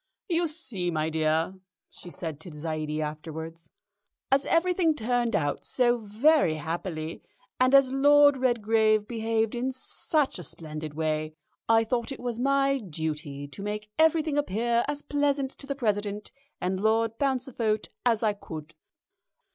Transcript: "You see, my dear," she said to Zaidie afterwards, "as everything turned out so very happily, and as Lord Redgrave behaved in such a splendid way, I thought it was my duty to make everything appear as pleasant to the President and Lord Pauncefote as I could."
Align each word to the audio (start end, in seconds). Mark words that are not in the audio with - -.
"You 0.29 0.47
see, 0.47 0.89
my 0.89 1.11
dear," 1.11 1.53
she 1.91 2.09
said 2.09 2.39
to 2.39 2.49
Zaidie 2.49 3.03
afterwards, 3.03 3.69
"as 4.31 4.47
everything 4.47 4.95
turned 4.95 5.35
out 5.35 5.63
so 5.63 5.99
very 5.99 6.55
happily, 6.55 7.21
and 7.59 7.75
as 7.75 7.91
Lord 7.91 8.37
Redgrave 8.37 9.07
behaved 9.07 9.53
in 9.53 9.71
such 9.71 10.39
a 10.39 10.43
splendid 10.43 10.95
way, 10.95 11.35
I 11.69 11.83
thought 11.83 12.11
it 12.11 12.19
was 12.19 12.39
my 12.39 12.79
duty 12.79 13.47
to 13.49 13.61
make 13.61 13.91
everything 13.99 14.39
appear 14.39 14.83
as 14.87 15.03
pleasant 15.03 15.51
to 15.51 15.67
the 15.67 15.75
President 15.75 16.31
and 16.59 16.81
Lord 16.81 17.19
Pauncefote 17.19 17.89
as 18.03 18.23
I 18.23 18.33
could." 18.33 18.73